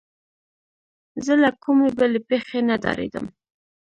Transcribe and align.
زه 1.25 1.33
له 1.43 1.49
کومې 1.63 1.89
بلې 1.97 2.19
پېښې 2.29 2.59
نه 2.69 2.75
ډارېدم. 2.83 3.25